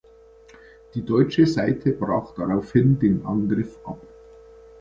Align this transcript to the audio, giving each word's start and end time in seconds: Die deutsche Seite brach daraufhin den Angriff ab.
Die 0.95 1.05
deutsche 1.05 1.45
Seite 1.45 1.91
brach 1.91 2.33
daraufhin 2.33 2.97
den 2.97 3.23
Angriff 3.23 3.77
ab. 3.85 4.01